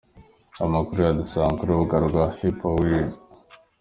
[0.65, 3.13] Amakuru dusanga ku rubuga rwa Hiphopwired.